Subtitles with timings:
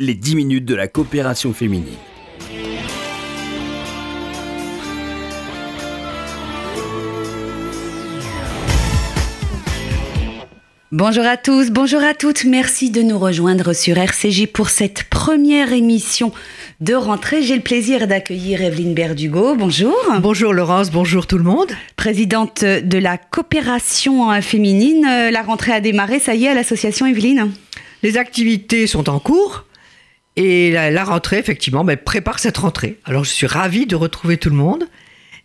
[0.00, 1.94] les 10 minutes de la coopération féminine.
[10.90, 12.44] Bonjour à tous, bonjour à toutes.
[12.44, 16.32] Merci de nous rejoindre sur RCJ pour cette première émission
[16.80, 17.42] de rentrée.
[17.42, 19.54] J'ai le plaisir d'accueillir Evelyne Berdugo.
[19.54, 19.94] Bonjour.
[20.18, 21.70] Bonjour Laurence, bonjour tout le monde.
[21.94, 25.02] Présidente de la coopération féminine.
[25.02, 27.52] La rentrée a démarré, ça y est, à l'association Evelyne
[28.02, 29.64] Les activités sont en cours.
[30.36, 32.98] Et la, rentrée, effectivement, ben, prépare cette rentrée.
[33.04, 34.84] Alors, je suis ravie de retrouver tout le monde.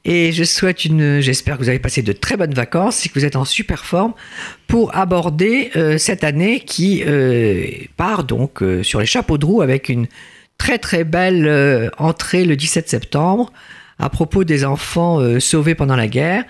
[0.05, 1.19] Et je souhaite une.
[1.19, 3.83] J'espère que vous avez passé de très bonnes vacances et que vous êtes en super
[3.83, 4.13] forme
[4.65, 9.61] pour aborder euh, cette année qui euh, part donc euh, sur les chapeaux de roue
[9.61, 10.07] avec une
[10.57, 13.51] très très belle entrée le 17 septembre
[13.97, 16.43] à propos des enfants sauvés pendant la guerre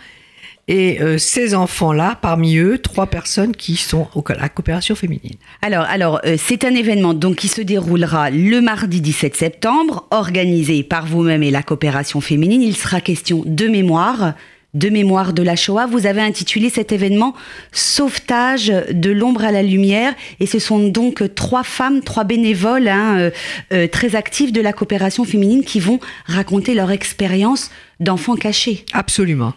[0.70, 5.34] et euh, ces enfants-là, parmi eux, trois personnes qui sont à la coopération féminine.
[5.64, 10.84] Alors, alors euh, c'est un événement donc qui se déroulera le mardi 17 septembre, organisé
[10.84, 12.62] par vous-même et la coopération féminine.
[12.62, 14.36] Il sera question de mémoire,
[14.76, 15.88] de mémoire de la Shoah.
[15.88, 17.34] Vous avez intitulé cet événement
[17.72, 20.14] Sauvetage de l'ombre à la lumière.
[20.40, 23.32] Et ce sont donc trois femmes, trois bénévoles hein,
[23.74, 28.86] euh, très actives de la coopération féminine qui vont raconter leur expérience d'enfants cachés.
[28.94, 29.56] Absolument.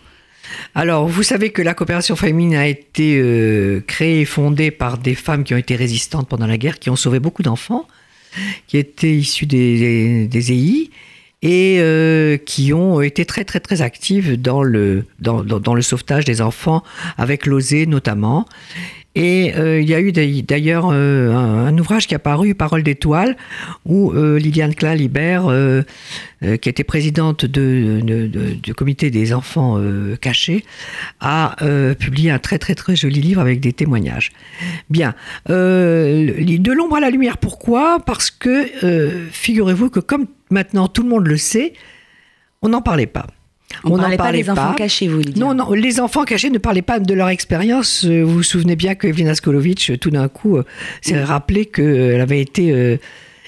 [0.75, 5.15] Alors, vous savez que la coopération féminine a été euh, créée et fondée par des
[5.15, 7.87] femmes qui ont été résistantes pendant la guerre, qui ont sauvé beaucoup d'enfants,
[8.67, 10.91] qui étaient issus des, des, EI
[11.43, 16.41] et euh, qui ont été très très très actives dans le, dans le sauvetage des
[16.41, 16.83] enfants,
[17.19, 18.47] avec l'OSE notamment.
[19.15, 23.37] Et euh, il y a eu d'ailleurs euh, un, ouvrage qui a paru, Parole d'étoile,
[23.85, 25.45] où euh, Liliane Klein-Libert,
[26.61, 28.01] qui était présidente de,
[28.63, 29.81] du comité des enfants
[30.21, 30.65] cachés,
[31.21, 31.57] a
[31.99, 34.33] publié un très très très joli livre avec des témoignages.
[34.91, 35.15] Bien,
[35.49, 38.01] de l'ombre à la lumière, pourquoi?
[38.01, 38.67] Parce que
[39.31, 41.75] figurez-vous que comme maintenant tout le monde le sait,
[42.61, 43.27] on n'en parlait pas.
[43.85, 46.59] On, n'en parlait pas des enfants cachés, vous dites Non, non, les enfants cachés ne
[46.59, 48.05] parlaient pas de leur expérience.
[48.05, 50.59] Vous vous souvenez bien que Evlina Skolovic, tout d'un coup,
[51.01, 52.99] s'est rappelé qu'elle avait été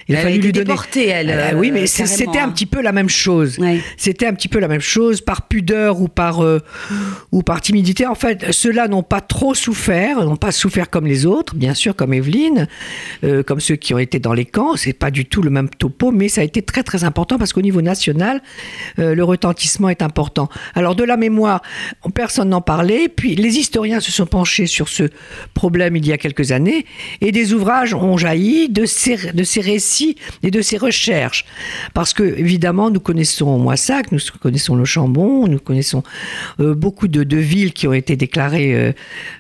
[0.09, 0.75] il a fallu lui donner.
[0.97, 1.31] elle.
[1.31, 3.59] Euh, oui, mais c'était un petit peu la même chose.
[3.97, 6.61] C'était un petit peu la même chose par pudeur ou par euh,
[7.33, 8.07] ou par timidité.
[8.07, 11.97] En fait, ceux-là n'ont pas trop souffert, n'ont pas souffert comme les autres, bien sûr,
[11.97, 12.69] comme Evelyne,
[13.25, 14.77] euh, comme ceux qui ont été dans les camps.
[14.77, 17.53] C'est pas du tout le même topo, mais ça a été très très important parce
[17.53, 18.43] qu'au niveau national,
[18.97, 20.49] le retentissement est important.
[20.75, 21.63] Alors de la mémoire,
[22.15, 23.09] personne n'en parlait.
[23.09, 25.05] Puis les historiens se sont penchés sur ce
[25.55, 26.85] problème il y a quelques années
[27.21, 29.94] et des ouvrages ont jailli de ces de ces récits
[30.43, 31.45] et de ses recherches.
[31.95, 36.03] Parce que, évidemment, nous connaissons Moissac, nous connaissons le Chambon, nous connaissons
[36.61, 38.93] euh, beaucoup de, villes qui ont été déclarées euh,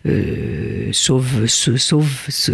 [0.06, 1.47] euh sauve,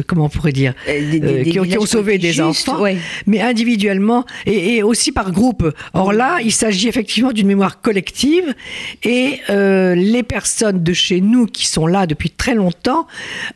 [0.07, 2.83] comment on pourrait dire, euh, qui, ont, sauvé des enfants,
[3.27, 5.73] mais individuellement et, aussi par groupe.
[5.95, 8.55] Or là, il s'agit effectivement d'une mémoire collective
[9.03, 13.07] et les personnes de chez nous qui sont là depuis très longtemps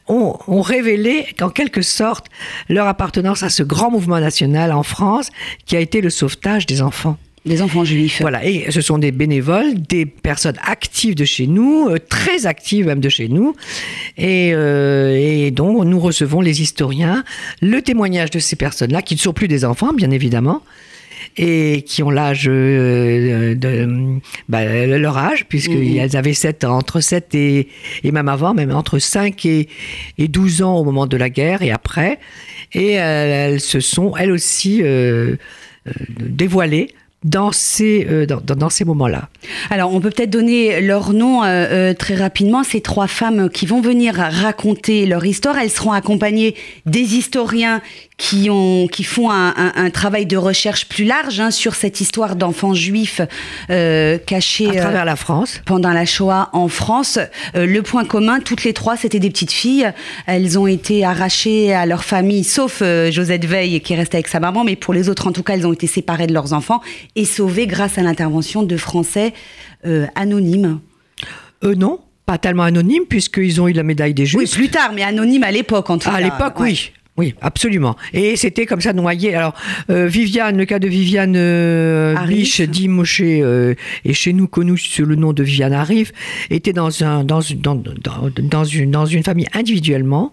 [0.08, 2.26] ont, ont révélé qu'en quelque sorte
[2.68, 5.30] leur appartenance à ce grand mouvement national en France
[5.66, 7.16] qui a été le sauvetage des enfants.
[7.44, 8.22] Des enfants juifs.
[8.22, 12.86] Voilà, et ce sont des bénévoles, des personnes actives de chez nous, euh, très actives
[12.86, 13.54] même de chez nous.
[14.16, 17.22] Et, euh, et, donc, nous recevons les historiens,
[17.60, 20.62] le témoignage de ces personnes-là, qui ne sont plus des enfants, bien évidemment,
[21.36, 26.16] et qui ont l'âge euh, de bah, leur âge, puisqu'elles mmh.
[26.16, 27.68] avaient 7, entre 7 et,
[28.02, 29.68] et même avant, même entre 5 et,
[30.18, 32.18] et 12 ans au moment de la guerre et après.
[32.72, 35.36] Et elles, se sont, elles aussi, euh,
[35.86, 36.88] euh, dévoilées
[37.24, 39.28] dans ces, euh, dans, dans, ces moments-là.
[39.70, 42.62] Alors, on peut peut-être donner leur nom euh, euh, très rapidement.
[42.62, 46.54] Ces trois femmes qui vont venir raconter leur histoire, elles seront accompagnées
[46.84, 47.80] des historiens
[48.18, 52.00] qui, ont, qui font un, un, un travail de recherche plus large hein, sur cette
[52.00, 53.20] histoire d'enfants juifs
[53.68, 57.18] cachés à travers la France pendant la Shoah en France.
[57.54, 59.90] le point commun, toutes les trois, c'était des petites filles.
[60.26, 64.62] Elles ont été arrachées à leur famille, sauf Josette Veil qui reste avec sa maman,
[64.62, 66.82] mais pour les autres, en tout cas, elles ont été séparées de leurs enfants
[67.16, 69.32] et sauvés grâce à l'intervention de Français
[69.86, 70.80] euh, anonymes
[71.62, 74.40] euh, Non, pas tellement anonymes, puisqu'ils ont eu la médaille des Juifs.
[74.40, 76.16] Oui, plus tard, mais anonymes à l'époque, en tout cas.
[76.16, 76.92] À l'époque, oui.
[77.16, 77.94] Oui, absolument.
[78.12, 79.36] Et c'était comme ça noyé.
[79.36, 79.54] Alors,
[79.88, 83.74] euh, Viviane, le cas de Viviane euh, Biche, dit Moshe, euh,
[84.04, 86.12] et chez nous connu sous le nom de Viviane Arif,
[86.50, 87.80] était dans, un, dans, dans,
[88.42, 90.32] dans, une, dans une famille individuellement.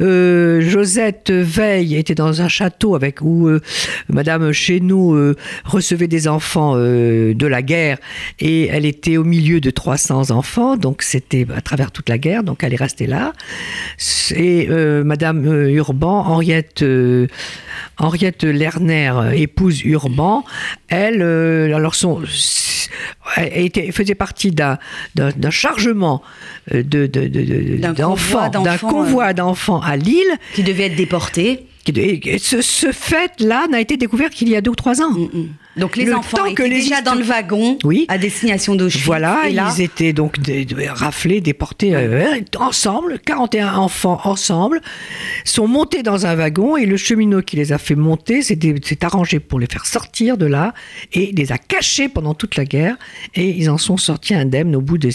[0.00, 3.60] Euh, Josette Veil était dans un château avec où euh,
[4.08, 5.34] Madame euh,
[5.64, 7.98] recevait des enfants de la guerre.
[8.38, 12.42] Et elle était au milieu de 300 enfants, donc c'était à travers toute la guerre,
[12.42, 13.32] donc elle est restée là.
[14.34, 14.68] Et
[15.04, 16.84] Madame Urban, Henriette,
[17.98, 20.44] Henriette Lerner, épouse Urban,
[20.88, 22.22] elle, alors son
[23.46, 24.78] était, faisait partie d'un
[25.50, 26.22] chargement
[26.74, 30.32] euh, d'enfants, de, d'un convoi d'enfants à Lille.
[30.54, 31.66] Qui devait être déportés.
[32.38, 35.10] Ce, ce fait-là n'a été découvert qu'il y a deux ou trois ans.
[35.10, 35.48] Mm, mm.
[35.78, 38.06] Donc les enfants étaient déjà dans le wagon oui.
[38.08, 39.04] à destination d'Auschwitz.
[39.04, 40.36] Voilà, ils étaient donc
[40.88, 44.80] raflés, déportés euh, ensemble, 41 enfants ensemble,
[45.44, 48.58] sont montés dans un wagon et le cheminot qui les a fait monter s'est
[49.02, 50.74] arrangé pour les faire sortir de là
[51.12, 52.96] et les a cachés pendant toute la guerre
[53.34, 55.10] et ils en sont sortis indemnes au bout de,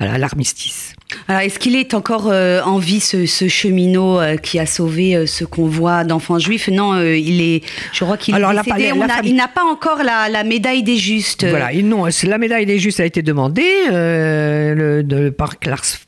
[0.00, 0.94] l'armistice.
[1.28, 5.44] Alors, est-ce qu'il est encore euh, en vie, ce, cheminot euh, qui a sauvé ce
[5.44, 6.68] convoi d'enfants juifs?
[6.68, 7.62] Non, il est.
[7.92, 8.92] Je crois qu'il est décédé.
[9.24, 11.46] il n'a pas encore la, médaille des justes.
[11.46, 15.56] Voilà, non, la médaille des justes a été demandée euh, le, par,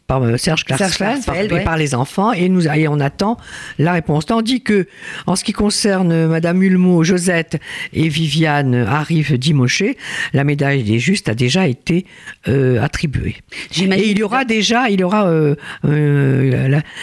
[0.07, 3.37] par, euh, Serge Klarsfeld, par, par, les enfants, et, nous, et on attend
[3.79, 4.27] la réponse.
[4.27, 4.87] Tandis que,
[5.27, 7.61] en ce qui concerne Madame Hulmeau, Josette
[7.93, 9.97] et Viviane arrive Dimoché,
[10.33, 12.07] la médaille des justes a déjà été
[12.49, 13.37] euh, attribuée.
[13.81, 15.31] Et il y aura déjà, il y aura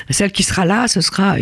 [0.10, 1.36] celle qui sera là, ce sera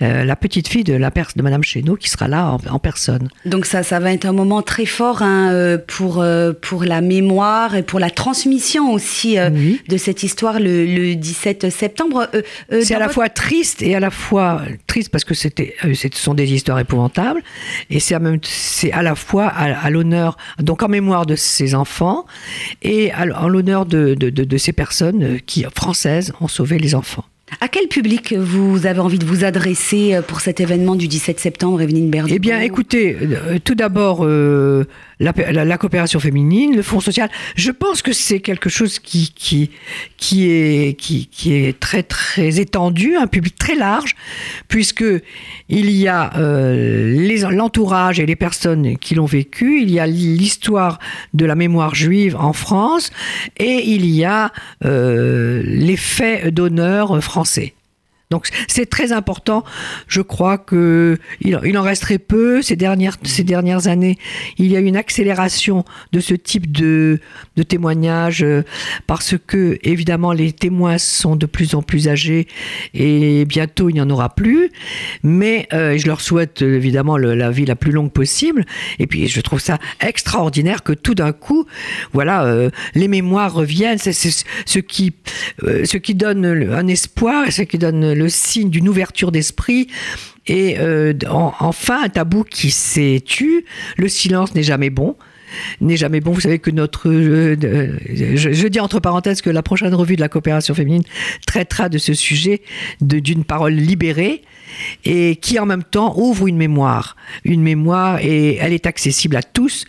[0.00, 3.28] la petite fille de, la de Madame Chéneau qui sera là en, en personne.
[3.44, 6.84] Donc ça, ça va être un moment très très fort hein, euh, pour, euh, pour
[6.84, 9.48] la mémoire et pour la transmission aussi euh,
[9.88, 12.28] de cette histoire le, 17 septembre.
[12.82, 16.34] c'est à la fois triste et à la fois triste parce que c'était, ce sont
[16.34, 17.40] des histoires épouvantables
[17.88, 21.74] et c'est à, même, c'est à la fois à, l'honneur, donc en mémoire de ces
[21.74, 22.26] enfants
[22.82, 27.24] et en l'honneur de, de, de ces personnes qui, françaises, ont sauvé les enfants.
[27.60, 31.38] À quel public vous avez envie de vous adresser euh, pour cet événement du 17
[31.38, 34.84] septembre, Evelyne Berdu Eh bien, écoutez, euh, tout d'abord, euh,
[35.18, 39.70] la, coopération féminine, le Fonds social, je pense que c'est quelque chose qui, qui,
[40.16, 44.14] qui, est, qui, qui est très, très étendu, un public très large,
[44.68, 45.04] puisque
[45.68, 50.98] il y a euh, l'entourage et les personnes qui l'ont vécu, il y a l'histoire
[51.32, 53.10] de la mémoire juive en France,
[53.56, 54.52] et il y a
[54.84, 57.74] euh, les faits d'honneur français.
[58.30, 59.62] Donc c'est très important.
[60.08, 64.18] Je crois que il, en resterait peu ces dernières ces dernières années.
[64.58, 67.20] Il y a une accélération de ce type de,
[67.56, 68.64] de témoignages euh,
[69.06, 72.48] parce que évidemment les témoins sont de plus en plus âgés
[72.94, 74.70] et bientôt il n'y en aura plus.
[75.22, 78.64] Mais euh, je leur souhaite évidemment la vie la plus longue possible.
[78.98, 81.64] Et puis je trouve ça extraordinaire que tout d'un coup,
[82.12, 83.98] voilà, euh, les mémoires reviennent.
[83.98, 85.14] C'est ce qui
[85.62, 89.88] ce qui donne un espoir, ce qui donne le signe d'une ouverture d'esprit.
[90.46, 93.64] Et euh, enfin, un tabou qui s'est tu.
[93.96, 95.16] Le silence n'est jamais bon
[95.80, 96.32] n'est jamais bon.
[96.32, 97.56] Vous savez que notre, euh,
[98.04, 101.04] je, dis entre parenthèses que la prochaine revue de la coopération féminine
[101.46, 102.62] traitera de ce sujet,
[103.00, 104.42] d'une parole libérée
[105.04, 109.42] et qui en même temps ouvre une mémoire, une mémoire et elle est accessible à
[109.42, 109.84] tous.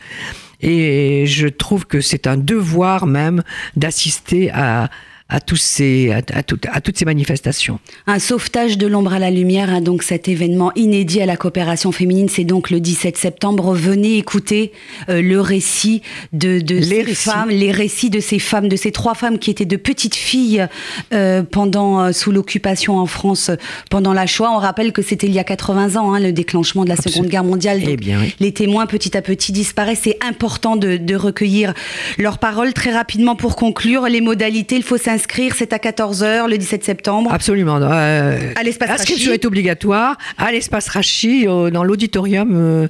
[0.61, 3.43] Et je trouve que c'est un devoir même
[3.75, 4.89] d'assister à,
[5.29, 6.39] à, tous ces, à, à,
[6.71, 7.79] à, toutes ces manifestations.
[8.05, 11.91] Un sauvetage de l'ombre à la lumière, hein, donc cet événement inédit à la coopération
[11.91, 13.73] féminine, c'est donc le 17 septembre.
[13.73, 14.71] Venez écouter
[15.09, 16.01] euh, le récit
[16.31, 19.51] de, de les ces femmes, les récits de ces femmes, de ces trois femmes qui
[19.51, 20.65] étaient de petites filles
[21.13, 23.51] euh, pendant euh, sous l'occupation en France
[23.89, 24.51] pendant la Shoah.
[24.53, 27.27] On rappelle que c'était il y a 80 ans, hein, le déclenchement de la Seconde
[27.27, 27.81] Guerre mondiale.
[27.85, 30.01] Eh bien, Les témoins petit à petit disparaissent.
[30.03, 31.73] C'est important de, de recueillir
[32.17, 32.73] leurs paroles.
[32.73, 37.33] Très rapidement pour conclure, les modalités, il faut inscrire, c'est à 14h le 17 septembre.
[37.33, 37.79] Absolument.
[37.81, 42.51] Euh, à l'espace L'inscription est obligatoire à l'espace Rachi, dans l'auditorium.
[42.53, 42.87] Euh,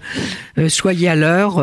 [0.57, 1.55] euh, soyez à l'heure